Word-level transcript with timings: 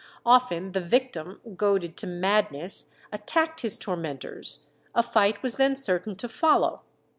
Often 0.25 0.71
the 0.71 0.81
victim, 0.81 1.39
goaded 1.55 1.95
to 1.97 2.07
madness, 2.07 2.89
attacked 3.11 3.59
his 3.61 3.77
tormentors; 3.77 4.65
a 4.95 5.03
fight 5.03 5.43
was 5.43 5.57
then 5.57 5.75
certain 5.75 6.15
to 6.15 6.27
follow. 6.27 6.81